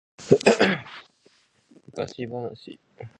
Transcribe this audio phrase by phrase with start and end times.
[1.93, 2.79] 昔話